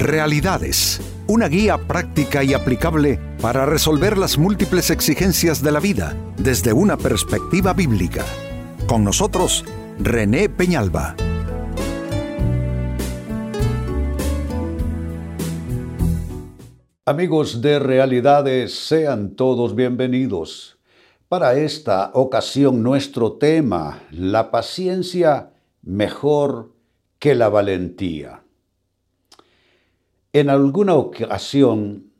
Realidades, 0.00 0.98
una 1.26 1.46
guía 1.46 1.76
práctica 1.76 2.42
y 2.42 2.54
aplicable 2.54 3.20
para 3.42 3.66
resolver 3.66 4.16
las 4.16 4.38
múltiples 4.38 4.88
exigencias 4.88 5.62
de 5.62 5.72
la 5.72 5.78
vida 5.78 6.16
desde 6.38 6.72
una 6.72 6.96
perspectiva 6.96 7.74
bíblica. 7.74 8.24
Con 8.86 9.04
nosotros, 9.04 9.62
René 9.98 10.48
Peñalba. 10.48 11.16
Amigos 17.04 17.60
de 17.60 17.78
Realidades, 17.78 18.74
sean 18.74 19.36
todos 19.36 19.74
bienvenidos. 19.74 20.78
Para 21.28 21.56
esta 21.56 22.10
ocasión 22.14 22.82
nuestro 22.82 23.32
tema, 23.32 24.02
la 24.10 24.50
paciencia 24.50 25.52
mejor 25.82 26.72
que 27.18 27.34
la 27.34 27.50
valentía. 27.50 28.44
En 30.32 30.48
alguna 30.48 30.94
ocasión 30.94 32.12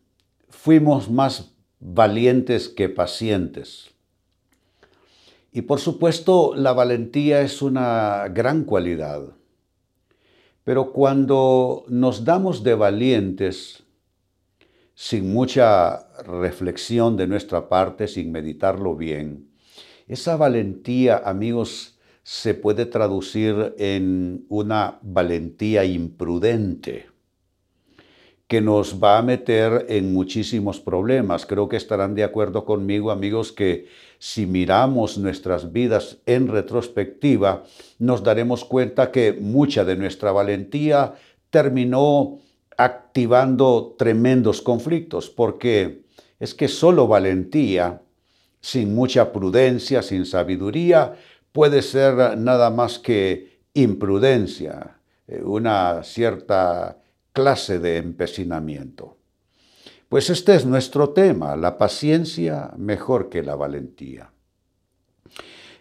fuimos 0.48 1.09
más 1.09 1.55
valientes 1.78 2.68
que 2.68 2.88
pacientes. 2.88 3.92
Y 5.52 5.62
por 5.62 5.78
supuesto 5.78 6.54
la 6.56 6.73
valentía 6.73 7.42
es 7.42 7.62
una 7.62 8.27
gran 8.34 8.65
cualidad. 8.65 9.37
Pero 10.65 10.92
cuando 10.92 11.84
nos 11.87 12.24
damos 12.24 12.65
de 12.65 12.74
valientes, 12.74 13.84
sin 14.96 15.32
mucha 15.32 16.12
reflexión 16.24 17.16
de 17.16 17.29
nuestra 17.29 17.68
parte, 17.68 18.09
sin 18.09 18.32
meditarlo 18.32 18.96
bien, 18.96 19.52
esa 20.09 20.37
valentía, 20.37 21.18
amigos, 21.24 21.96
se 22.24 22.54
puede 22.54 22.87
traducir 22.87 23.73
en 23.79 24.46
una 24.48 24.98
valentía 25.02 25.84
imprudente 25.84 27.10
que 28.50 28.60
nos 28.60 29.01
va 29.01 29.16
a 29.16 29.23
meter 29.23 29.87
en 29.88 30.12
muchísimos 30.12 30.80
problemas. 30.80 31.46
Creo 31.46 31.68
que 31.68 31.76
estarán 31.76 32.16
de 32.16 32.24
acuerdo 32.24 32.65
conmigo, 32.65 33.12
amigos, 33.12 33.52
que 33.52 33.87
si 34.18 34.45
miramos 34.45 35.18
nuestras 35.18 35.70
vidas 35.70 36.18
en 36.26 36.48
retrospectiva, 36.48 37.62
nos 38.01 38.24
daremos 38.24 38.65
cuenta 38.65 39.12
que 39.12 39.34
mucha 39.34 39.84
de 39.84 39.95
nuestra 39.95 40.32
valentía 40.32 41.15
terminó 41.51 42.40
activando 42.76 43.95
tremendos 43.96 44.62
conflictos, 44.62 45.30
porque 45.30 46.02
es 46.40 46.52
que 46.52 46.66
solo 46.66 47.07
valentía, 47.07 48.02
sin 48.60 48.96
mucha 48.96 49.32
prudencia, 49.32 50.02
sin 50.02 50.26
sabiduría, 50.26 51.14
puede 51.52 51.82
ser 51.82 52.37
nada 52.37 52.70
más 52.70 52.98
que 52.98 53.60
imprudencia, 53.74 54.96
eh, 55.29 55.40
una 55.40 56.02
cierta 56.02 56.99
clase 57.32 57.78
de 57.78 57.96
empecinamiento. 57.96 59.16
Pues 60.09 60.30
este 60.30 60.54
es 60.56 60.66
nuestro 60.66 61.10
tema, 61.10 61.56
la 61.56 61.78
paciencia 61.78 62.73
mejor 62.76 63.28
que 63.28 63.42
la 63.42 63.54
valentía. 63.54 64.32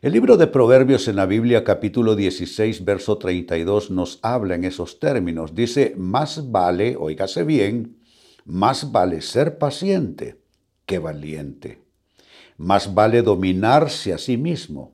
El 0.02 0.14
libro 0.14 0.38
de 0.38 0.48
Proverbios 0.48 1.08
en 1.08 1.18
la 1.18 1.26
Biblia 1.26 1.64
capítulo 1.64 2.16
16, 2.16 2.86
verso 2.86 3.18
32 3.18 3.92
nos 3.92 4.20
habla 4.22 4.56
en 4.56 4.64
esos 4.64 5.00
términos. 5.00 5.56
Dice, 5.56 5.94
más 5.98 6.52
vale, 6.52 6.96
oígase 6.96 7.44
bien, 7.44 7.98
más 8.46 8.92
vale 8.92 9.22
ser 9.22 9.58
paciente 9.58 10.40
que 10.86 11.00
valiente. 11.00 11.82
Más 12.58 12.94
vale 12.94 13.22
dominarse 13.24 14.14
a 14.14 14.18
sí 14.18 14.38
mismo 14.38 14.94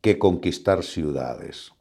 que 0.00 0.18
conquistar 0.18 0.84
ciudades. 0.84 1.72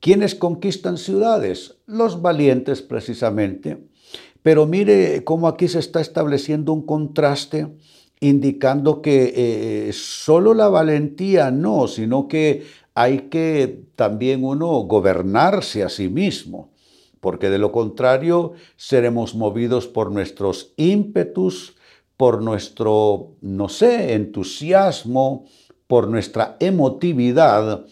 ¿Quiénes 0.00 0.34
conquistan 0.34 0.96
ciudades? 0.96 1.76
Los 1.86 2.22
valientes 2.22 2.82
precisamente. 2.82 3.78
Pero 4.42 4.66
mire 4.66 5.24
cómo 5.24 5.48
aquí 5.48 5.68
se 5.68 5.80
está 5.80 6.00
estableciendo 6.00 6.72
un 6.72 6.86
contraste 6.86 7.68
indicando 8.20 9.02
que 9.02 9.32
eh, 9.36 9.92
solo 9.92 10.54
la 10.54 10.68
valentía 10.68 11.50
no, 11.50 11.88
sino 11.88 12.28
que 12.28 12.64
hay 12.94 13.28
que 13.30 13.84
también 13.94 14.44
uno 14.44 14.68
gobernarse 14.80 15.84
a 15.84 15.88
sí 15.88 16.08
mismo, 16.08 16.70
porque 17.20 17.48
de 17.50 17.58
lo 17.58 17.70
contrario 17.70 18.54
seremos 18.76 19.34
movidos 19.34 19.86
por 19.86 20.10
nuestros 20.10 20.72
ímpetus, 20.76 21.76
por 22.16 22.42
nuestro, 22.42 23.36
no 23.40 23.68
sé, 23.68 24.14
entusiasmo, 24.14 25.44
por 25.86 26.08
nuestra 26.08 26.56
emotividad, 26.58 27.86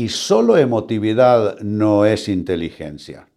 y 0.00 0.08
solo 0.08 0.56
emotividad 0.56 1.60
no 1.60 2.06
es 2.06 2.30
inteligencia. 2.30 3.28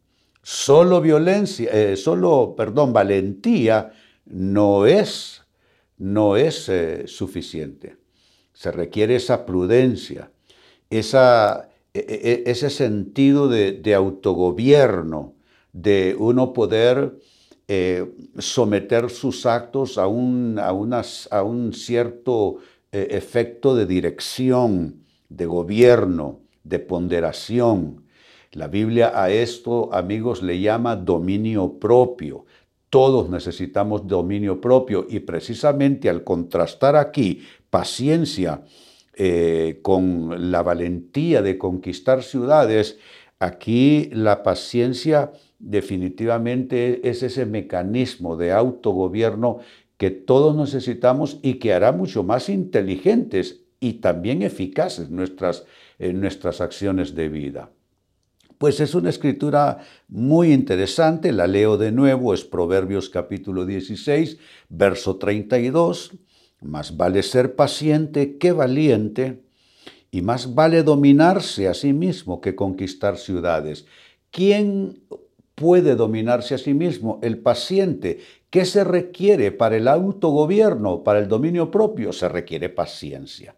Solo 0.44 1.02
violencia, 1.02 1.70
eh, 1.74 1.98
solo, 1.98 2.56
perdón, 2.56 2.94
valentía 2.94 3.92
no 4.28 4.86
es, 4.86 5.42
no 5.98 6.38
es 6.38 6.70
eh, 6.70 7.04
suficiente. 7.06 7.98
Se 8.54 8.72
requiere 8.72 9.18
esa 9.18 9.46
prudencia, 9.46 10.32
esa, 10.90 11.68
e, 11.94 12.00
e, 12.00 12.32
e, 12.32 12.50
ese 12.50 12.70
sentido 12.70 13.50
de, 13.50 13.94
autogobierno, 13.94 15.34
de 15.74 16.16
uno 16.18 16.54
poder 16.54 17.20
eh, 17.68 18.10
someter 18.40 19.10
sus 19.10 19.46
actos 19.46 19.98
a 19.98 20.08
un, 20.08 20.58
a 20.60 20.70
a 20.70 21.44
un 21.44 21.74
cierto 21.74 22.60
efecto 22.94 23.76
de 23.76 23.86
dirección, 23.86 25.04
de 25.28 25.46
gobierno, 25.46 26.43
de 26.64 26.80
ponderación. 26.80 28.06
La 28.52 28.68
Biblia 28.68 29.12
a 29.16 29.32
esto, 29.32 29.94
amigos, 29.94 30.44
le 30.44 30.60
llama 30.60 30.96
dominio 30.96 31.80
propio. 31.80 32.46
Todos 32.90 33.30
necesitamos 33.30 34.08
dominio 34.08 34.62
propio 34.62 35.08
y 35.10 35.20
precisamente 35.22 36.10
al 36.10 36.24
contrastar 36.24 36.96
aquí 36.96 37.42
paciencia 37.70 38.64
eh, 39.16 39.80
con 39.82 40.52
la 40.52 40.62
valentía 40.62 41.42
de 41.42 41.58
conquistar 41.58 42.24
ciudades, 42.24 43.00
aquí 43.40 44.10
la 44.12 44.44
paciencia 44.44 45.32
definitivamente 45.60 47.08
es 47.08 47.24
ese 47.24 47.46
mecanismo 47.46 48.38
de 48.38 48.52
autogobierno 48.52 49.60
que 49.98 50.12
todos 50.12 50.56
necesitamos 50.56 51.40
y 51.42 51.56
que 51.56 51.74
hará 51.74 51.92
mucho 51.92 52.24
más 52.24 52.50
inteligentes 52.50 53.62
y 53.80 53.94
también 53.94 54.42
eficaces 54.42 55.10
nuestras 55.10 55.66
en 56.00 56.22
nuestras 56.22 56.62
acciones 56.62 57.16
de 57.16 57.30
vida. 57.30 57.72
Pues 58.58 58.80
es 58.80 58.96
una 58.96 59.10
escritura 59.10 59.80
muy 60.08 60.54
interesante, 60.54 61.32
la 61.32 61.48
leo 61.48 61.78
de 61.78 61.92
nuevo, 61.92 62.34
es 62.34 62.44
Proverbios 62.44 63.10
capítulo 63.10 63.66
16, 63.66 64.38
verso 64.70 65.18
32. 65.18 66.12
Más 66.62 66.96
vale 66.96 67.24
ser 67.24 67.56
paciente 67.56 68.38
que 68.38 68.54
valiente, 68.54 69.44
y 70.14 70.22
más 70.22 70.54
vale 70.54 70.84
dominarse 70.84 71.68
a 71.68 71.74
sí 71.74 71.92
mismo 71.92 72.40
que 72.40 72.54
conquistar 72.54 73.18
ciudades. 73.18 73.88
¿Quién 74.30 75.02
puede 75.56 75.96
dominarse 75.96 76.54
a 76.54 76.60
sí 76.60 76.76
mismo? 76.76 77.20
El 77.24 77.40
paciente. 77.40 78.20
¿Qué 78.52 78.64
se 78.66 78.84
requiere 78.84 79.52
para 79.52 79.76
el 79.76 79.88
autogobierno, 79.88 81.04
para 81.04 81.18
el 81.18 81.28
dominio 81.28 81.72
propio? 81.72 82.14
Se 82.14 82.30
requiere 82.30 82.70
paciencia. 82.70 83.56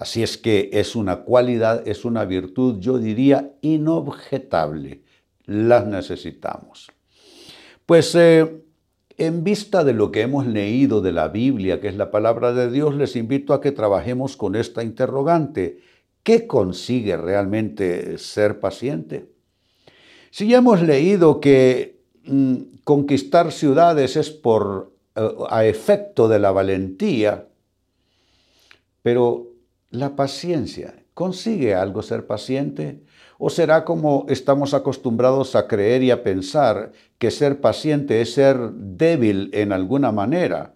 Así 0.00 0.22
es 0.22 0.38
que 0.38 0.70
es 0.72 0.96
una 0.96 1.24
cualidad, 1.24 1.86
es 1.86 2.06
una 2.06 2.24
virtud, 2.24 2.80
yo 2.80 2.96
diría, 2.96 3.52
inobjetable. 3.60 5.02
Las 5.44 5.86
necesitamos. 5.86 6.90
Pues 7.84 8.14
eh, 8.14 8.62
en 9.18 9.44
vista 9.44 9.84
de 9.84 9.92
lo 9.92 10.10
que 10.10 10.22
hemos 10.22 10.46
leído 10.46 11.02
de 11.02 11.12
la 11.12 11.28
Biblia, 11.28 11.82
que 11.82 11.88
es 11.88 11.96
la 11.96 12.10
palabra 12.10 12.54
de 12.54 12.70
Dios, 12.70 12.94
les 12.94 13.14
invito 13.14 13.52
a 13.52 13.60
que 13.60 13.72
trabajemos 13.72 14.38
con 14.38 14.56
esta 14.56 14.82
interrogante. 14.82 15.80
¿Qué 16.22 16.46
consigue 16.46 17.18
realmente 17.18 18.16
ser 18.16 18.58
paciente? 18.58 19.26
Si 20.30 20.48
ya 20.48 20.58
hemos 20.58 20.80
leído 20.80 21.40
que 21.40 22.00
mm, 22.24 22.56
conquistar 22.84 23.52
ciudades 23.52 24.16
es 24.16 24.30
por 24.30 24.94
eh, 25.14 25.28
a 25.50 25.66
efecto 25.66 26.26
de 26.26 26.38
la 26.38 26.52
valentía, 26.52 27.48
pero 29.02 29.49
la 29.90 30.16
paciencia. 30.16 30.94
¿Consigue 31.14 31.74
algo 31.74 32.02
ser 32.02 32.26
paciente? 32.26 33.02
¿O 33.38 33.50
será 33.50 33.84
como 33.84 34.26
estamos 34.28 34.74
acostumbrados 34.74 35.56
a 35.56 35.66
creer 35.66 36.02
y 36.02 36.10
a 36.10 36.22
pensar 36.22 36.92
que 37.18 37.30
ser 37.30 37.60
paciente 37.60 38.20
es 38.20 38.34
ser 38.34 38.58
débil 38.72 39.50
en 39.52 39.72
alguna 39.72 40.12
manera? 40.12 40.74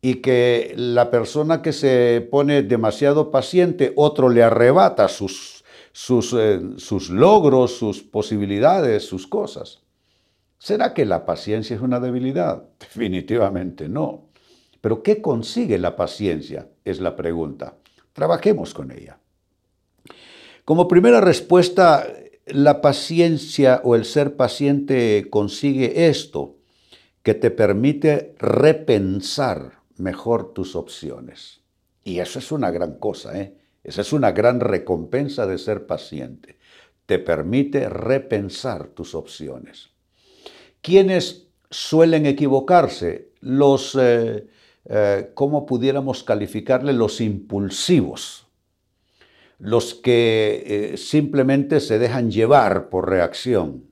Y 0.00 0.16
que 0.16 0.74
la 0.76 1.10
persona 1.10 1.62
que 1.62 1.72
se 1.72 2.26
pone 2.30 2.62
demasiado 2.62 3.30
paciente, 3.30 3.92
otro 3.94 4.28
le 4.28 4.42
arrebata 4.42 5.08
sus, 5.08 5.64
sus, 5.92 6.34
eh, 6.36 6.60
sus 6.76 7.08
logros, 7.10 7.78
sus 7.78 8.02
posibilidades, 8.02 9.04
sus 9.04 9.28
cosas. 9.28 9.82
¿Será 10.58 10.92
que 10.92 11.04
la 11.04 11.24
paciencia 11.24 11.76
es 11.76 11.82
una 11.82 12.00
debilidad? 12.00 12.64
Definitivamente 12.80 13.88
no. 13.88 14.28
Pero 14.80 15.02
¿qué 15.04 15.22
consigue 15.22 15.78
la 15.78 15.94
paciencia? 15.94 16.68
Es 16.84 17.00
la 17.00 17.14
pregunta. 17.14 17.76
Trabajemos 18.12 18.74
con 18.74 18.90
ella. 18.90 19.18
Como 20.64 20.88
primera 20.88 21.20
respuesta, 21.20 22.06
la 22.46 22.80
paciencia 22.80 23.80
o 23.84 23.94
el 23.94 24.04
ser 24.04 24.36
paciente 24.36 25.26
consigue 25.30 26.08
esto, 26.08 26.56
que 27.22 27.34
te 27.34 27.50
permite 27.50 28.34
repensar 28.38 29.80
mejor 29.96 30.52
tus 30.52 30.74
opciones. 30.74 31.60
Y 32.04 32.18
eso 32.18 32.38
es 32.38 32.50
una 32.50 32.70
gran 32.70 32.98
cosa, 32.98 33.40
¿eh? 33.40 33.56
Esa 33.84 34.00
es 34.02 34.12
una 34.12 34.32
gran 34.32 34.60
recompensa 34.60 35.46
de 35.46 35.58
ser 35.58 35.86
paciente. 35.86 36.58
Te 37.06 37.18
permite 37.18 37.88
repensar 37.88 38.88
tus 38.88 39.14
opciones. 39.14 39.90
¿Quiénes 40.80 41.48
suelen 41.70 42.26
equivocarse? 42.26 43.30
Los, 43.40 43.96
eh, 44.00 44.46
eh, 44.86 45.30
¿cómo 45.34 45.66
pudiéramos 45.66 46.24
calificarle? 46.24 46.92
Los 46.92 47.20
impulsivos. 47.20 48.46
Los 49.58 49.94
que 49.94 50.64
eh, 50.66 50.96
simplemente 50.96 51.80
se 51.80 51.98
dejan 51.98 52.30
llevar 52.30 52.88
por 52.88 53.08
reacción. 53.08 53.84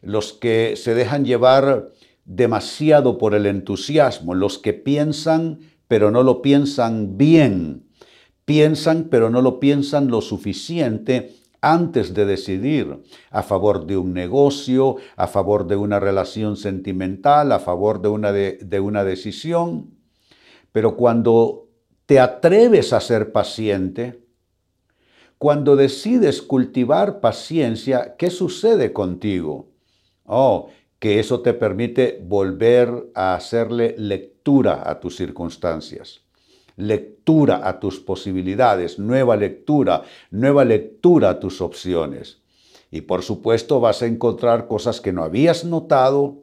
Los 0.00 0.32
que 0.32 0.74
se 0.76 0.94
dejan 0.94 1.24
llevar 1.24 1.92
demasiado 2.24 3.18
por 3.18 3.34
el 3.34 3.46
entusiasmo. 3.46 4.34
Los 4.34 4.58
que 4.58 4.72
piensan 4.72 5.60
pero 5.88 6.10
no 6.10 6.22
lo 6.22 6.40
piensan 6.40 7.18
bien 7.18 7.92
piensan, 8.44 9.08
pero 9.10 9.30
no 9.30 9.42
lo 9.42 9.60
piensan 9.60 10.08
lo 10.08 10.20
suficiente 10.20 11.34
antes 11.62 12.12
de 12.12 12.26
decidir 12.26 13.02
a 13.30 13.42
favor 13.42 13.86
de 13.86 13.96
un 13.96 14.12
negocio, 14.12 14.96
a 15.16 15.28
favor 15.28 15.66
de 15.68 15.76
una 15.76 16.00
relación 16.00 16.56
sentimental, 16.56 17.52
a 17.52 17.60
favor 17.60 18.02
de 18.02 18.08
una, 18.08 18.32
de, 18.32 18.80
una 18.80 19.04
decisión. 19.04 19.94
Pero 20.72 20.96
cuando 20.96 21.68
te 22.04 22.18
atreves 22.18 22.92
a 22.92 23.00
ser 23.00 23.30
paciente, 23.30 24.20
cuando 25.38 25.76
decides 25.76 26.42
cultivar 26.42 27.20
paciencia, 27.20 28.16
¿qué 28.18 28.28
sucede 28.28 28.92
contigo? 28.92 29.70
Oh, 30.24 30.68
que 30.98 31.20
eso 31.20 31.40
te 31.42 31.54
permite 31.54 32.20
volver 32.24 33.10
a 33.14 33.34
hacerle 33.34 33.94
lectura 33.98 34.82
a 34.84 34.98
tus 34.98 35.16
circunstancias 35.16 36.22
lectura 36.76 37.66
a 37.68 37.80
tus 37.80 38.00
posibilidades, 38.00 38.98
nueva 38.98 39.36
lectura, 39.36 40.02
nueva 40.30 40.64
lectura 40.64 41.30
a 41.30 41.40
tus 41.40 41.60
opciones. 41.60 42.42
Y 42.90 43.02
por 43.02 43.22
supuesto 43.22 43.80
vas 43.80 44.02
a 44.02 44.06
encontrar 44.06 44.66
cosas 44.68 45.00
que 45.00 45.12
no 45.12 45.24
habías 45.24 45.64
notado, 45.64 46.42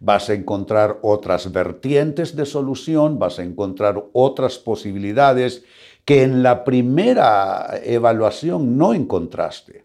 vas 0.00 0.28
a 0.28 0.34
encontrar 0.34 0.98
otras 1.02 1.52
vertientes 1.52 2.36
de 2.36 2.46
solución, 2.46 3.18
vas 3.18 3.38
a 3.38 3.44
encontrar 3.44 4.04
otras 4.12 4.58
posibilidades 4.58 5.64
que 6.04 6.22
en 6.22 6.42
la 6.42 6.64
primera 6.64 7.80
evaluación 7.82 8.76
no 8.76 8.94
encontraste. 8.94 9.84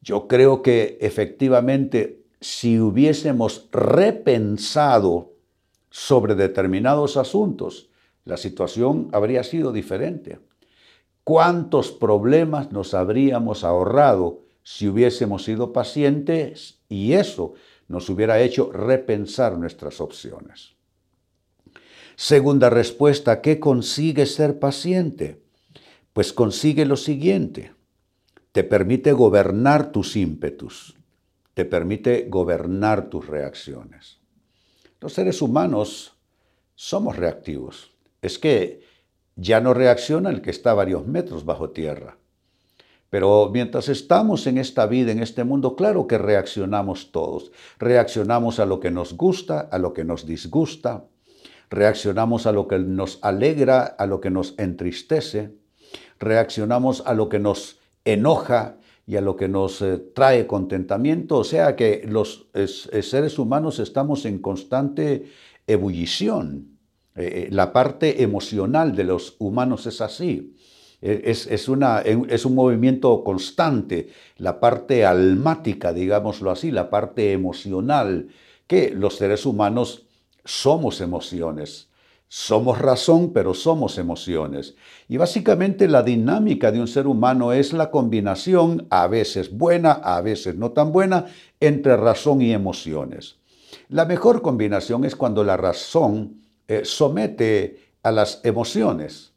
Yo 0.00 0.28
creo 0.28 0.62
que 0.62 0.98
efectivamente 1.00 2.22
si 2.40 2.78
hubiésemos 2.78 3.68
repensado 3.72 5.32
sobre 5.90 6.34
determinados 6.34 7.16
asuntos, 7.16 7.87
la 8.28 8.36
situación 8.36 9.08
habría 9.12 9.42
sido 9.42 9.72
diferente. 9.72 10.38
¿Cuántos 11.24 11.90
problemas 11.90 12.72
nos 12.72 12.92
habríamos 12.92 13.64
ahorrado 13.64 14.42
si 14.62 14.86
hubiésemos 14.86 15.44
sido 15.44 15.72
pacientes 15.72 16.78
y 16.90 17.14
eso 17.14 17.54
nos 17.88 18.10
hubiera 18.10 18.38
hecho 18.40 18.70
repensar 18.70 19.56
nuestras 19.56 20.02
opciones? 20.02 20.74
Segunda 22.16 22.68
respuesta, 22.68 23.40
¿qué 23.40 23.58
consigue 23.58 24.26
ser 24.26 24.58
paciente? 24.58 25.40
Pues 26.12 26.34
consigue 26.34 26.84
lo 26.84 26.98
siguiente, 26.98 27.72
te 28.52 28.62
permite 28.62 29.12
gobernar 29.12 29.90
tus 29.90 30.16
ímpetus, 30.16 30.98
te 31.54 31.64
permite 31.64 32.26
gobernar 32.28 33.08
tus 33.08 33.26
reacciones. 33.26 34.18
Los 35.00 35.14
seres 35.14 35.40
humanos 35.40 36.12
somos 36.74 37.16
reactivos 37.16 37.97
es 38.22 38.38
que 38.38 38.80
ya 39.36 39.60
no 39.60 39.74
reacciona 39.74 40.30
el 40.30 40.42
que 40.42 40.50
está 40.50 40.74
varios 40.74 41.06
metros 41.06 41.44
bajo 41.44 41.70
tierra. 41.70 42.16
Pero 43.10 43.50
mientras 43.52 43.88
estamos 43.88 44.46
en 44.46 44.58
esta 44.58 44.86
vida, 44.86 45.12
en 45.12 45.22
este 45.22 45.44
mundo, 45.44 45.76
claro 45.76 46.06
que 46.06 46.18
reaccionamos 46.18 47.10
todos. 47.10 47.52
Reaccionamos 47.78 48.58
a 48.58 48.66
lo 48.66 48.80
que 48.80 48.90
nos 48.90 49.14
gusta, 49.14 49.60
a 49.60 49.78
lo 49.78 49.94
que 49.94 50.04
nos 50.04 50.26
disgusta. 50.26 51.04
Reaccionamos 51.70 52.46
a 52.46 52.52
lo 52.52 52.68
que 52.68 52.78
nos 52.78 53.18
alegra, 53.22 53.82
a 53.82 54.06
lo 54.06 54.20
que 54.20 54.30
nos 54.30 54.54
entristece. 54.58 55.54
Reaccionamos 56.18 57.02
a 57.06 57.14
lo 57.14 57.28
que 57.28 57.38
nos 57.38 57.78
enoja 58.04 58.76
y 59.06 59.16
a 59.16 59.22
lo 59.22 59.36
que 59.36 59.48
nos 59.48 59.80
eh, 59.80 59.98
trae 60.14 60.46
contentamiento. 60.46 61.38
O 61.38 61.44
sea 61.44 61.76
que 61.76 62.04
los 62.06 62.48
seres 62.52 63.38
humanos 63.38 63.78
estamos 63.78 64.26
en 64.26 64.38
constante 64.38 65.30
ebullición. 65.66 66.77
Eh, 67.18 67.46
eh, 67.46 67.48
la 67.50 67.72
parte 67.72 68.22
emocional 68.22 68.94
de 68.94 69.02
los 69.02 69.34
humanos 69.40 69.86
es 69.86 70.00
así. 70.00 70.54
Eh, 71.02 71.22
es, 71.24 71.68
una, 71.68 72.00
es, 72.00 72.44
un 72.44 72.54
movimiento 72.54 73.24
constante, 73.24 74.10
la 74.36 74.60
parte 74.60 75.04
almática, 75.04 75.92
digámoslo 75.92 76.52
así, 76.52 76.70
la 76.70 76.88
parte 76.88 77.32
emocional, 77.32 78.28
que 78.68 78.90
los 78.90 79.16
seres 79.16 79.46
humanos 79.46 80.06
somos 80.44 81.00
emociones. 81.00 81.88
Somos 82.28 82.78
razón, 82.78 83.32
pero 83.32 83.52
somos 83.52 83.98
emociones. 83.98 84.76
Y 85.08 85.16
básicamente 85.16 85.88
la 85.88 86.04
dinámica 86.04 86.70
de 86.70 86.78
un 86.78 86.86
ser 86.86 87.08
humano 87.08 87.52
es 87.52 87.72
la 87.72 87.90
combinación, 87.90 88.86
a 88.90 89.08
veces 89.08 89.50
buena, 89.50 89.92
a 89.92 90.20
veces 90.20 90.54
no 90.54 90.70
tan 90.70 90.92
buena, 90.92 91.26
entre 91.58 91.96
razón 91.96 92.42
y 92.42 92.52
emociones. 92.52 93.36
La 93.88 94.04
mejor 94.04 94.40
combinación 94.40 95.04
es 95.04 95.16
cuando 95.16 95.42
la 95.42 95.56
razón 95.56 96.47
eh, 96.68 96.82
somete 96.84 97.92
a 98.02 98.12
las 98.12 98.40
emociones. 98.44 99.32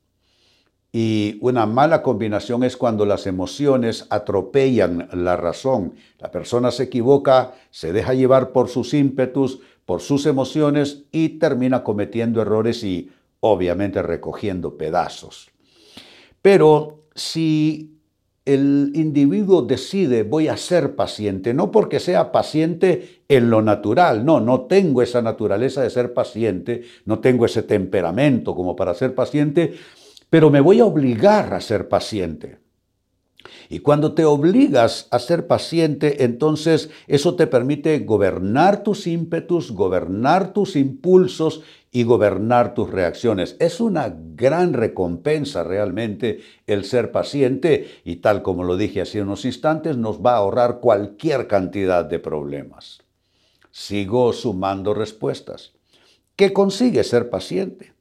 Y 0.93 1.37
una 1.39 1.65
mala 1.65 2.03
combinación 2.03 2.63
es 2.63 2.75
cuando 2.75 3.05
las 3.05 3.25
emociones 3.25 4.05
atropellan 4.09 5.07
la 5.13 5.37
razón. 5.37 5.95
La 6.19 6.29
persona 6.31 6.69
se 6.69 6.83
equivoca, 6.83 7.53
se 7.69 7.93
deja 7.93 8.13
llevar 8.13 8.51
por 8.51 8.67
sus 8.67 8.93
ímpetus, 8.93 9.59
por 9.85 10.01
sus 10.01 10.25
emociones 10.25 11.03
y 11.11 11.29
termina 11.39 11.83
cometiendo 11.83 12.41
errores 12.41 12.83
y 12.83 13.09
obviamente 13.39 14.01
recogiendo 14.01 14.77
pedazos. 14.77 15.49
Pero 16.41 17.05
si 17.15 18.00
el 18.45 18.91
individuo 18.95 19.61
decide 19.61 20.23
voy 20.23 20.47
a 20.47 20.57
ser 20.57 20.95
paciente, 20.95 21.53
no 21.53 21.71
porque 21.71 21.99
sea 21.99 22.31
paciente 22.31 23.23
en 23.27 23.49
lo 23.49 23.61
natural, 23.61 24.25
no, 24.25 24.39
no 24.39 24.61
tengo 24.61 25.01
esa 25.01 25.21
naturaleza 25.21 25.81
de 25.83 25.89
ser 25.89 26.13
paciente, 26.13 26.83
no 27.05 27.19
tengo 27.19 27.45
ese 27.45 27.63
temperamento 27.63 28.55
como 28.55 28.75
para 28.75 28.93
ser 28.93 29.13
paciente, 29.13 29.73
pero 30.29 30.49
me 30.49 30.61
voy 30.61 30.79
a 30.79 30.85
obligar 30.85 31.53
a 31.53 31.61
ser 31.61 31.87
paciente. 31.87 32.60
Y 33.69 33.79
cuando 33.79 34.13
te 34.13 34.25
obligas 34.25 35.07
a 35.11 35.19
ser 35.19 35.47
paciente, 35.47 36.23
entonces 36.23 36.89
eso 37.07 37.35
te 37.35 37.47
permite 37.47 37.99
gobernar 37.99 38.83
tus 38.83 39.07
ímpetus, 39.07 39.71
gobernar 39.71 40.53
tus 40.53 40.75
impulsos 40.75 41.61
y 41.91 42.03
gobernar 42.03 42.73
tus 42.73 42.89
reacciones. 42.89 43.57
Es 43.59 43.81
una 43.81 44.13
gran 44.35 44.73
recompensa 44.73 45.63
realmente 45.63 46.39
el 46.65 46.85
ser 46.85 47.11
paciente 47.11 48.01
y 48.05 48.17
tal 48.17 48.41
como 48.41 48.63
lo 48.63 48.77
dije 48.77 49.01
hace 49.01 49.21
unos 49.21 49.45
instantes, 49.45 49.97
nos 49.97 50.19
va 50.19 50.33
a 50.33 50.37
ahorrar 50.37 50.79
cualquier 50.79 51.47
cantidad 51.47 52.05
de 52.05 52.19
problemas. 52.19 53.01
Sigo 53.71 54.33
sumando 54.33 54.93
respuestas. 54.93 55.73
¿Qué 56.35 56.53
consigue 56.53 57.03
ser 57.03 57.29
paciente? 57.29 57.93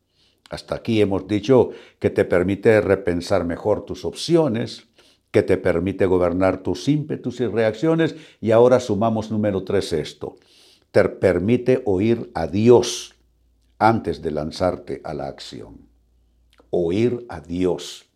Hasta 0.50 0.74
aquí 0.74 1.00
hemos 1.00 1.28
dicho 1.28 1.70
que 2.00 2.10
te 2.10 2.24
permite 2.24 2.80
repensar 2.80 3.44
mejor 3.44 3.84
tus 3.84 4.04
opciones, 4.04 4.88
que 5.30 5.42
te 5.42 5.56
permite 5.56 6.06
gobernar 6.06 6.62
tus 6.62 6.88
ímpetus 6.88 7.40
y 7.40 7.46
reacciones. 7.46 8.16
Y 8.40 8.50
ahora 8.50 8.80
sumamos 8.80 9.30
número 9.30 9.64
tres 9.64 9.92
esto. 9.92 10.36
Te 10.90 11.08
permite 11.08 11.82
oír 11.84 12.30
a 12.34 12.46
Dios 12.46 13.14
antes 13.78 14.22
de 14.22 14.30
lanzarte 14.30 15.00
a 15.04 15.14
la 15.14 15.28
acción. 15.28 15.88
Oír 16.70 17.24
a 17.28 17.40
Dios. 17.40 18.06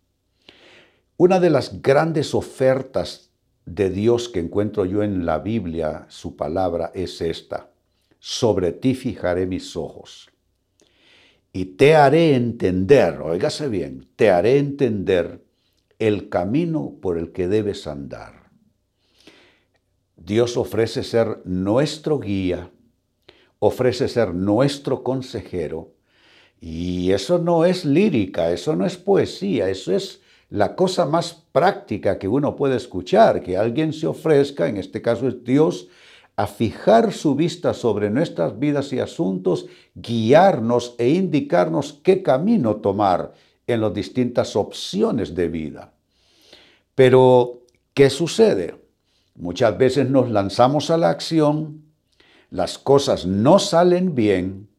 Una 1.17 1.39
de 1.39 1.49
las 1.49 1.81
grandes 1.81 2.35
ofertas 2.35 3.31
de 3.65 3.89
Dios 3.89 4.29
que 4.29 4.39
encuentro 4.39 4.85
yo 4.85 5.01
en 5.01 5.25
la 5.25 5.39
Biblia, 5.39 6.05
su 6.09 6.35
palabra, 6.35 6.91
es 6.93 7.21
esta. 7.21 7.71
Sobre 8.19 8.73
ti 8.73 8.93
fijaré 8.93 9.45
mis 9.45 9.75
ojos. 9.75 10.29
Y 11.53 11.65
te 11.65 11.95
haré 11.95 12.35
entender, 12.35 13.21
oígase 13.21 13.69
bien, 13.69 14.09
te 14.17 14.29
haré 14.29 14.57
entender 14.57 15.44
el 15.99 16.29
camino 16.29 16.95
por 17.01 17.17
el 17.17 17.31
que 17.31 17.47
debes 17.47 17.87
andar. 17.87 18.49
Dios 20.15 20.57
ofrece 20.57 21.03
ser 21.03 21.41
nuestro 21.45 22.19
guía, 22.19 22.71
ofrece 23.59 24.07
ser 24.07 24.33
nuestro 24.33 25.03
consejero, 25.03 25.93
y 26.59 27.11
eso 27.11 27.37
no 27.37 27.65
es 27.65 27.85
lírica, 27.85 28.51
eso 28.51 28.75
no 28.75 28.85
es 28.85 28.97
poesía, 28.97 29.69
eso 29.69 29.93
es 29.93 30.21
la 30.49 30.75
cosa 30.75 31.05
más 31.05 31.43
práctica 31.51 32.17
que 32.17 32.27
uno 32.27 32.55
puede 32.55 32.75
escuchar, 32.75 33.43
que 33.43 33.57
alguien 33.57 33.93
se 33.93 34.07
ofrezca, 34.07 34.67
en 34.67 34.77
este 34.77 35.01
caso 35.01 35.27
es 35.27 35.43
Dios, 35.43 35.89
a 36.37 36.47
fijar 36.47 37.13
su 37.13 37.35
vista 37.35 37.73
sobre 37.73 38.09
nuestras 38.09 38.59
vidas 38.59 38.91
y 38.93 38.99
asuntos, 38.99 39.67
guiarnos 39.93 40.95
e 40.97 41.09
indicarnos 41.09 41.99
qué 42.03 42.21
camino 42.21 42.77
tomar 42.77 43.33
en 43.67 43.81
las 43.81 43.93
distintas 43.93 44.55
opciones 44.55 45.35
de 45.35 45.47
vida. 45.47 45.93
Pero, 46.93 47.61
¿qué 47.93 48.09
sucede? 48.09 48.75
Muchas 49.35 49.77
veces 49.77 50.09
nos 50.09 50.29
lanzamos 50.29 50.89
a 50.89 50.97
la 50.97 51.09
acción, 51.09 51.83
las 52.49 52.77
cosas 52.77 53.25
no 53.25 53.59
salen 53.59 54.15
bien 54.15 54.69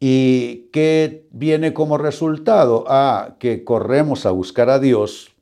y 0.00 0.68
¿qué 0.72 1.26
viene 1.30 1.74
como 1.74 1.98
resultado? 1.98 2.84
Ah, 2.88 3.36
que 3.38 3.64
corremos 3.64 4.26
a 4.26 4.30
buscar 4.30 4.70
a 4.70 4.78
Dios 4.78 5.34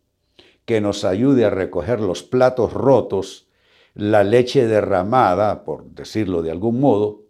que 0.65 0.81
nos 0.81 1.05
ayude 1.05 1.45
a 1.45 1.51
recoger 1.51 2.01
los 2.01 2.23
platos 2.23 2.73
rotos, 2.73 3.49
la 3.95 4.25
leche 4.25 4.67
derramada, 4.67 5.65
por 5.65 5.85
decirlo 5.87 6.43
de 6.43 6.51
algún 6.51 6.81
modo, 6.81 7.23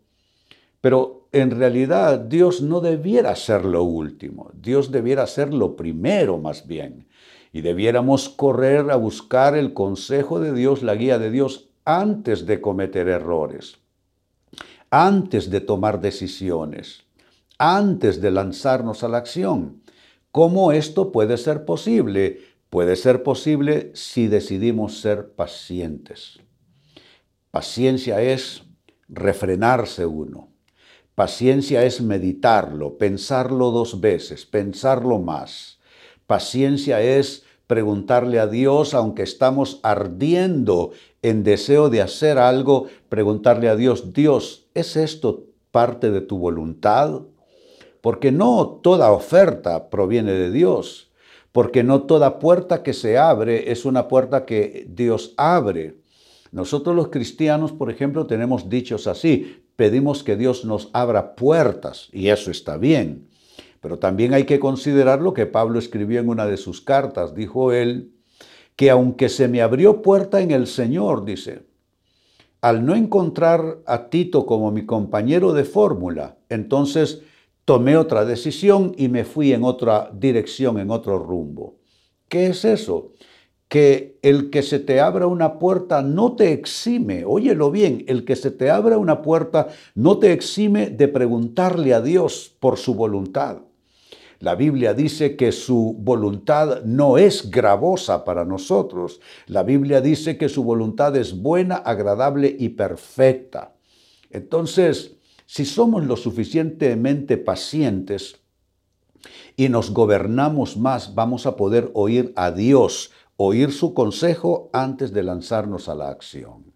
pero 0.81 1.22
en 1.33 1.51
realidad 1.51 2.19
Dios 2.21 2.61
no 2.61 2.81
debiera 2.81 3.35
ser 3.37 3.65
lo 3.65 3.83
último, 3.83 4.51
Dios 4.55 4.93
debiera 4.93 5.27
ser 5.27 5.53
lo 5.53 5.77
primero 5.77 6.39
más 6.39 6.67
bien, 6.67 7.09
y 7.53 7.63
debiéramos 7.63 8.29
correr 8.29 8.91
a 8.91 8.97
buscar 8.97 9.57
el 9.57 9.73
consejo 9.73 10.41
de 10.41 10.53
Dios, 10.53 10.83
la 10.83 10.95
guía 10.95 11.19
de 11.19 11.31
Dios, 11.31 11.71
antes 11.85 12.47
de 12.47 12.61
cometer 12.61 13.09
errores, 13.09 13.79
antes 14.91 15.51
de 15.51 15.61
tomar 15.61 16.01
decisiones, 16.01 17.05
antes 17.59 18.21
de 18.21 18.31
lanzarnos 18.31 19.03
a 19.03 19.09
la 19.09 19.19
acción. 19.19 19.83
¿Cómo 20.31 20.73
esto 20.73 21.13
puede 21.13 21.37
ser 21.39 21.65
posible? 21.65 22.41
Puede 22.71 22.97
ser 22.97 23.23
posible 23.23 23.91
si 23.95 24.29
decidimos 24.29 25.01
ser 25.01 25.33
pacientes. 25.33 26.41
Paciencia 27.51 28.23
es 28.23 28.65
refrenarse 29.09 30.07
uno. 30.07 30.52
Paciencia 31.15 31.85
es 31.85 32.01
meditarlo, 32.01 32.97
pensarlo 32.97 33.71
dos 33.71 34.01
veces, 34.01 34.47
pensarlo 34.47 35.19
más. 35.19 35.79
Paciencia 36.27 37.01
es 37.03 37.45
preguntarle 37.67 38.39
a 38.39 38.47
Dios, 38.47 38.95
aunque 38.95 39.23
estamos 39.23 39.81
ardiendo 39.83 40.93
en 41.21 41.45
deseo 41.45 41.91
de 41.91 42.03
hacer 42.03 42.39
algo, 42.39 42.87
preguntarle 43.09 43.69
a 43.69 43.77
Dios, 43.77 44.13
Dios, 44.13 44.67
¿es 44.75 44.97
esto 44.97 45.45
parte 45.71 46.11
de 46.11 46.23
tu 46.23 46.39
voluntad? 46.39 47.23
Porque 48.01 48.33
no 48.33 48.81
toda 48.83 49.13
oferta 49.13 49.91
proviene 49.91 50.33
de 50.33 50.51
Dios 50.51 51.13
porque 51.53 51.83
no 51.83 52.03
toda 52.03 52.39
puerta 52.39 52.83
que 52.83 52.95
se 52.95 53.19
abre 53.19 53.71
es 53.71 53.85
una 53.85 54.09
puerta 54.09 54.47
que 54.47 54.87
Dios 54.89 55.35
abre. 55.37 55.97
Nosotros 56.53 56.95
los 56.95 57.09
cristianos, 57.09 57.73
por 57.73 57.91
ejemplo, 57.91 58.27
tenemos 58.27 58.69
dichos 58.69 59.07
así, 59.07 59.65
pedimos 59.75 60.23
que 60.23 60.37
Dios 60.37 60.65
nos 60.65 60.91
abra 60.93 61.35
puertas, 61.35 62.09
y 62.13 62.29
eso 62.29 62.51
está 62.51 62.77
bien. 62.77 63.29
Pero 63.81 63.99
también 63.99 64.35
hay 64.35 64.45
que 64.45 64.61
considerar 64.61 65.23
lo 65.23 65.35
que 65.35 65.47
Pablo 65.47 65.79
escribió 65.79 66.21
en 66.21 66.29
una 66.29 66.47
de 66.47 66.59
sus 66.59 66.81
cartas. 66.81 67.35
Dijo 67.35 67.73
él, 67.73 68.13
que 68.77 68.91
aunque 68.91 69.29
se 69.29 69.49
me 69.49 69.63
abrió 69.63 70.03
puerta 70.03 70.41
en 70.41 70.51
el 70.51 70.67
Señor, 70.67 71.25
dice, 71.25 71.67
al 72.61 72.85
no 72.85 72.95
encontrar 72.95 73.79
a 73.87 74.09
Tito 74.09 74.47
como 74.47 74.71
mi 74.71 74.87
compañero 74.87 75.53
de 75.53 75.65
fórmula, 75.65 76.37
entonces 76.49 77.23
tomé 77.65 77.97
otra 77.97 78.25
decisión 78.25 78.95
y 78.97 79.09
me 79.09 79.25
fui 79.25 79.53
en 79.53 79.65
otra 79.65 80.11
dirección, 80.15 80.79
en 80.79 80.91
otro 80.91 81.19
rumbo. 81.19 81.77
¿Qué 82.29 82.49
es 82.49 82.65
eso? 82.65 83.13
Que 83.73 84.19
el 84.21 84.51
que 84.51 84.63
se 84.63 84.81
te 84.81 85.01
abra 85.01 85.27
una 85.27 85.59
puerta 85.59 86.03
no 86.03 86.37
te 86.37 86.53
exime, 86.53 87.25
óyelo 87.25 87.71
bien, 87.71 88.05
el 88.07 88.27
que 88.27 88.37
se 88.37 88.51
te 88.51 88.69
abra 88.69 88.99
una 88.99 89.23
puerta 89.23 89.69
no 89.95 90.19
te 90.19 90.35
exime 90.35 90.91
de 90.91 91.09
preguntarle 91.09 91.95
a 91.95 92.03
Dios 92.03 92.55
por 92.61 92.77
su 92.77 92.95
voluntad. 92.95 93.63
La 94.41 94.57
Biblia 94.57 94.93
dice 94.93 95.37
que 95.37 95.53
su 95.53 95.97
voluntad 95.99 96.83
no 96.85 97.17
es 97.17 97.51
gravosa 97.51 98.27
para 98.27 98.45
nosotros. 98.45 99.23
La 99.47 99.63
Biblia 99.63 100.03
dice 100.03 100.37
que 100.37 100.51
su 100.51 100.65
voluntad 100.65 101.17
es 101.17 101.41
buena, 101.41 101.77
agradable 101.77 102.55
y 102.59 102.69
perfecta. 102.69 103.75
Entonces, 104.29 105.17
si 105.47 105.65
somos 105.65 106.05
lo 106.05 106.17
suficientemente 106.19 107.39
pacientes 107.39 108.37
y 109.57 109.71
nos 109.71 109.91
gobernamos 109.93 110.77
más, 110.77 111.15
vamos 111.15 111.47
a 111.47 111.57
poder 111.57 111.91
oír 111.95 112.35
a 112.37 112.51
Dios, 112.51 113.13
oír 113.37 113.73
su 113.73 113.95
consejo 113.95 114.71
antes 114.73 115.13
de 115.13 115.23
lanzarnos 115.23 115.89
a 115.89 115.95
la 115.95 116.09
acción. 116.09 116.73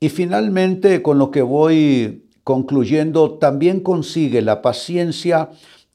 Y 0.00 0.08
finalmente, 0.08 1.02
con 1.02 1.18
lo 1.18 1.30
que 1.30 1.42
voy 1.42 2.28
concluyendo, 2.44 3.38
también 3.38 3.80
consigue 3.80 4.42
la 4.42 4.62
paciencia 4.62 5.50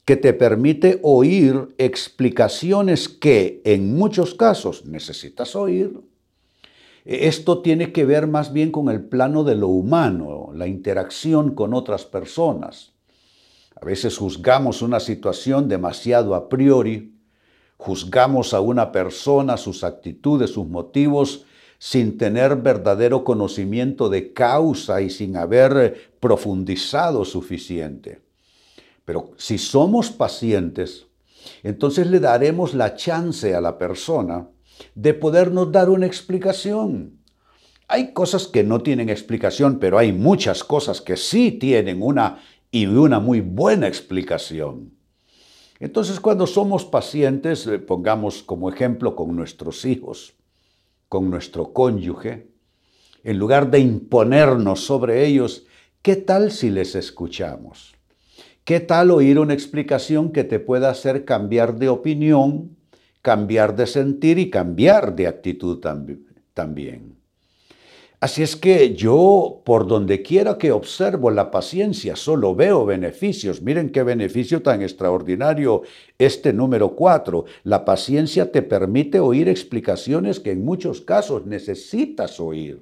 que 0.06 0.16
te 0.16 0.34
permite 0.34 1.00
oír 1.04 1.76
explicaciones 1.78 3.10
que 3.10 3.62
en 3.66 3.96
muchos 3.96 4.34
casos 4.34 4.86
necesitas 4.86 5.56
oír 5.56 6.02
esto 7.08 7.62
tiene 7.62 7.94
que 7.94 8.04
ver 8.04 8.28
más 8.28 8.52
bien 8.52 8.70
con 8.70 8.90
el 8.90 9.02
plano 9.02 9.46
de 9.46 9.56
lo 9.56 9.70
humano, 9.70 10.50
la 10.54 10.68
interacción 10.68 11.56
con 11.56 11.74
otras 11.74 12.04
personas. 12.04 12.92
A 13.80 13.86
veces 13.86 14.18
juzgamos 14.18 14.82
una 14.82 15.00
situación 15.00 15.70
demasiado 15.70 16.36
a 16.36 16.50
priori, 16.50 17.17
juzgamos 17.78 18.54
a 18.54 18.60
una 18.60 18.92
persona, 18.92 19.58
sus 19.58 19.84
actitudes, 19.84 20.52
sus 20.52 20.68
motivos, 20.68 21.46
sin 21.80 22.18
tener 22.18 22.56
verdadero 22.56 23.24
conocimiento 23.24 24.10
de 24.10 24.34
causa 24.34 25.02
y 25.02 25.10
sin 25.10 25.38
haber 25.38 26.12
profundizado 26.20 27.24
suficiente. 27.24 28.22
Pero 29.06 29.32
si 29.38 29.58
somos 29.58 30.10
pacientes, 30.10 31.06
entonces 31.64 32.08
le 32.08 32.20
daremos 32.20 32.74
la 32.74 32.96
chance 32.96 33.56
a 33.56 33.62
la 33.62 33.78
persona 33.78 34.48
de 34.96 35.14
podernos 35.14 35.72
dar 35.72 35.90
una 35.90 36.06
explicación. 36.06 37.20
Hay 37.88 38.12
cosas 38.12 38.48
que 38.48 38.64
no 38.64 38.82
tienen 38.82 39.10
explicación, 39.10 39.80
pero 39.80 39.98
hay 39.98 40.12
muchas 40.12 40.64
cosas 40.64 41.00
que 41.00 41.16
sí 41.16 41.52
tienen 41.52 42.02
una 42.02 42.42
y 42.70 42.86
una 42.88 43.20
muy 43.20 43.40
buena 43.40 43.88
explicación. 43.88 44.97
Entonces, 45.80 46.20
cuando 46.20 46.48
somos 46.48 46.86
pacientes, 46.86 47.68
eh, 47.68 47.80
pongamos 47.80 48.44
como 48.44 48.70
ejemplo 48.70 49.16
con 49.16 49.36
nuestros 49.36 49.86
hijos, 49.86 50.34
con 51.08 51.30
nuestro 51.30 51.74
cónyuge, 51.74 52.48
en 53.24 53.38
lugar 53.38 53.70
de 53.70 53.80
imponernos 53.80 54.86
sobre 54.86 55.26
ellos, 55.26 55.66
¿qué 56.02 56.16
tal 56.16 56.52
si 56.52 56.70
les 56.70 56.96
escuchamos? 56.96 57.96
¿Qué 58.64 58.80
tal 58.80 59.12
oír 59.12 59.40
una 59.40 59.54
explicación 59.54 60.32
que 60.32 60.44
te 60.44 60.60
pueda 60.60 60.90
hacer 60.90 61.26
cambiar 61.26 61.78
de 61.78 61.90
opinión 61.90 62.78
cambiar 63.28 63.76
de 63.76 63.86
sentir 63.88 64.40
y 64.40 64.50
cambiar 64.50 65.14
de 65.14 65.28
actitud 65.28 65.82
también. 66.54 67.17
Así 68.20 68.42
es 68.42 68.56
que 68.56 68.96
yo, 68.96 69.62
por 69.64 69.86
donde 69.86 70.24
quiera 70.24 70.58
que 70.58 70.72
observo 70.72 71.30
la 71.30 71.52
paciencia, 71.52 72.16
solo 72.16 72.56
veo 72.56 72.84
beneficios. 72.84 73.62
Miren 73.62 73.92
qué 73.92 74.02
beneficio 74.02 74.64
tan 74.64 74.82
extraordinario 74.82 75.84
este 76.18 76.52
número 76.52 76.96
cuatro. 76.96 77.46
La 77.64 77.86
paciencia 77.86 78.52
te 78.52 78.64
permite 78.64 79.20
oír 79.20 79.48
explicaciones 79.48 80.40
que 80.40 80.52
en 80.52 80.66
muchos 80.66 81.02
casos 81.02 81.46
necesitas 81.46 82.40
oír. 82.40 82.82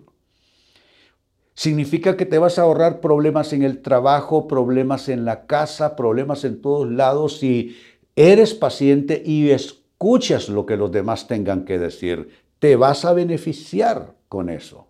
Significa 1.53 2.15
que 2.15 2.25
te 2.25 2.37
vas 2.37 2.57
a 2.57 2.61
ahorrar 2.61 3.01
problemas 3.01 3.51
en 3.51 3.63
el 3.63 3.81
trabajo, 3.81 4.47
problemas 4.47 5.09
en 5.09 5.25
la 5.25 5.47
casa, 5.47 5.97
problemas 5.97 6.45
en 6.45 6.61
todos 6.61 6.89
lados 6.89 7.39
si 7.39 7.75
eres 8.15 8.53
paciente 8.53 9.21
y 9.25 9.49
escuchas 9.49 10.47
lo 10.47 10.65
que 10.65 10.77
los 10.77 10.93
demás 10.93 11.27
tengan 11.27 11.65
que 11.65 11.77
decir, 11.77 12.29
te 12.59 12.77
vas 12.77 13.03
a 13.03 13.11
beneficiar 13.11 14.15
con 14.29 14.49
eso. 14.49 14.87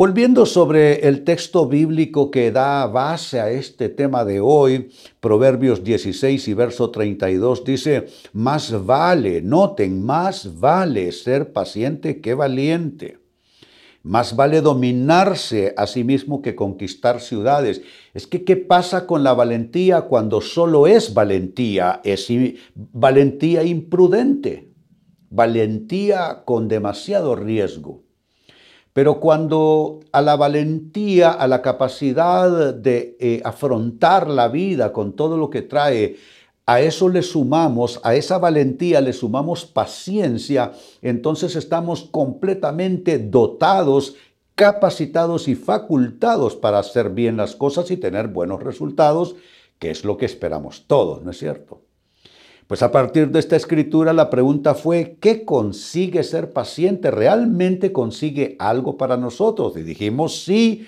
Volviendo 0.00 0.46
sobre 0.46 1.06
el 1.06 1.24
texto 1.24 1.68
bíblico 1.68 2.30
que 2.30 2.50
da 2.50 2.86
base 2.86 3.38
a 3.38 3.50
este 3.50 3.90
tema 3.90 4.24
de 4.24 4.40
hoy, 4.40 4.88
Proverbios 5.20 5.84
16 5.84 6.48
y 6.48 6.54
verso 6.54 6.88
32 6.88 7.64
dice, 7.66 8.06
más 8.32 8.86
vale, 8.86 9.42
noten, 9.42 10.02
más 10.02 10.58
vale 10.58 11.12
ser 11.12 11.52
paciente 11.52 12.22
que 12.22 12.32
valiente. 12.32 13.18
Más 14.02 14.34
vale 14.34 14.62
dominarse 14.62 15.74
a 15.76 15.86
sí 15.86 16.02
mismo 16.02 16.40
que 16.40 16.54
conquistar 16.54 17.20
ciudades. 17.20 17.82
Es 18.14 18.26
que, 18.26 18.42
¿qué 18.42 18.56
pasa 18.56 19.06
con 19.06 19.22
la 19.22 19.34
valentía 19.34 20.00
cuando 20.08 20.40
solo 20.40 20.86
es 20.86 21.12
valentía? 21.12 22.00
Es 22.04 22.26
valentía 22.74 23.64
imprudente, 23.64 24.72
valentía 25.28 26.44
con 26.46 26.68
demasiado 26.68 27.36
riesgo. 27.36 28.04
Pero 28.92 29.20
cuando 29.20 30.00
a 30.12 30.20
la 30.20 30.36
valentía, 30.36 31.30
a 31.30 31.46
la 31.46 31.62
capacidad 31.62 32.74
de 32.74 33.16
eh, 33.20 33.40
afrontar 33.44 34.28
la 34.28 34.48
vida 34.48 34.92
con 34.92 35.14
todo 35.14 35.36
lo 35.36 35.48
que 35.48 35.62
trae, 35.62 36.16
a 36.66 36.80
eso 36.80 37.08
le 37.08 37.22
sumamos, 37.22 38.00
a 38.04 38.14
esa 38.14 38.38
valentía 38.38 39.00
le 39.00 39.12
sumamos 39.12 39.64
paciencia, 39.64 40.72
entonces 41.02 41.56
estamos 41.56 42.02
completamente 42.04 43.18
dotados, 43.18 44.14
capacitados 44.54 45.48
y 45.48 45.54
facultados 45.54 46.54
para 46.54 46.78
hacer 46.78 47.10
bien 47.10 47.36
las 47.36 47.56
cosas 47.56 47.90
y 47.90 47.96
tener 47.96 48.28
buenos 48.28 48.62
resultados, 48.62 49.36
que 49.78 49.90
es 49.90 50.04
lo 50.04 50.16
que 50.16 50.26
esperamos 50.26 50.84
todos, 50.86 51.22
¿no 51.22 51.30
es 51.30 51.38
cierto? 51.38 51.80
Pues 52.70 52.84
a 52.84 52.92
partir 52.92 53.32
de 53.32 53.40
esta 53.40 53.56
escritura 53.56 54.12
la 54.12 54.30
pregunta 54.30 54.76
fue, 54.76 55.16
¿qué 55.18 55.44
consigue 55.44 56.22
ser 56.22 56.52
paciente? 56.52 57.10
¿Realmente 57.10 57.90
consigue 57.90 58.54
algo 58.60 58.96
para 58.96 59.16
nosotros? 59.16 59.76
Y 59.76 59.82
dijimos 59.82 60.44
sí, 60.44 60.86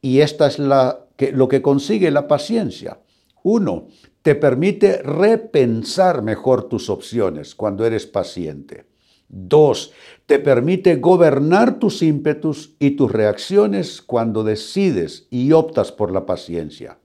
y 0.00 0.18
esta 0.18 0.48
es 0.48 0.58
la, 0.58 1.06
que, 1.14 1.30
lo 1.30 1.46
que 1.46 1.62
consigue 1.62 2.10
la 2.10 2.26
paciencia. 2.26 2.98
Uno, 3.44 3.86
te 4.22 4.34
permite 4.34 5.00
repensar 5.00 6.22
mejor 6.22 6.64
tus 6.64 6.90
opciones 6.90 7.54
cuando 7.54 7.86
eres 7.86 8.04
paciente. 8.04 8.86
Dos, 9.28 9.92
te 10.26 10.40
permite 10.40 10.96
gobernar 10.96 11.78
tus 11.78 12.02
ímpetus 12.02 12.74
y 12.80 12.96
tus 12.96 13.12
reacciones 13.12 14.02
cuando 14.02 14.42
decides 14.42 15.28
y 15.30 15.52
optas 15.52 15.92
por 15.92 16.10
la 16.10 16.26
paciencia. 16.26 16.98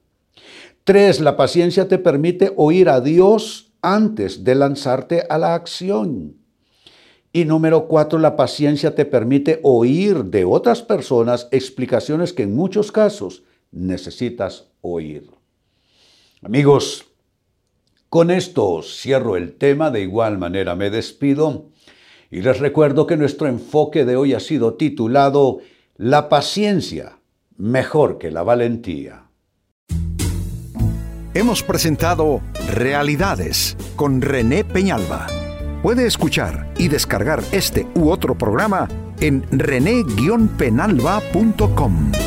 Tres, 0.83 1.19
la 1.19 1.37
paciencia 1.37 1.87
te 1.87 1.99
permite 1.99 2.51
oír 2.55 2.89
a 2.89 2.99
Dios 2.99 3.66
antes 3.93 4.43
de 4.43 4.55
lanzarte 4.55 5.23
a 5.29 5.37
la 5.37 5.55
acción. 5.55 6.35
Y 7.31 7.45
número 7.45 7.87
cuatro, 7.87 8.19
la 8.19 8.35
paciencia 8.35 8.95
te 8.95 9.05
permite 9.05 9.59
oír 9.63 10.25
de 10.25 10.43
otras 10.43 10.81
personas 10.81 11.47
explicaciones 11.51 12.33
que 12.33 12.43
en 12.43 12.55
muchos 12.55 12.91
casos 12.91 13.43
necesitas 13.71 14.71
oír. 14.81 15.29
Amigos, 16.41 17.05
con 18.09 18.31
esto 18.31 18.81
cierro 18.81 19.35
el 19.35 19.53
tema, 19.53 19.91
de 19.91 20.01
igual 20.01 20.37
manera 20.37 20.75
me 20.75 20.89
despido 20.89 21.69
y 22.29 22.41
les 22.41 22.59
recuerdo 22.59 23.07
que 23.07 23.17
nuestro 23.17 23.47
enfoque 23.47 24.05
de 24.05 24.15
hoy 24.15 24.33
ha 24.33 24.39
sido 24.39 24.73
titulado 24.75 25.59
La 25.95 26.29
paciencia 26.29 27.19
mejor 27.57 28.17
que 28.17 28.31
la 28.31 28.43
valentía 28.43 29.26
hemos 31.37 31.61
presentado 31.61 32.41
Realidades 32.73 33.77
con 33.95 34.21
René 34.21 34.63
Peñalba. 34.63 35.27
Puede 35.83 36.07
escuchar 36.07 36.73
y 36.79 36.87
descargar 36.87 37.43
este 37.51 37.85
u 37.93 38.09
otro 38.09 38.35
programa 38.35 38.87
en 39.19 39.45
rene-penalba.com. 39.51 42.26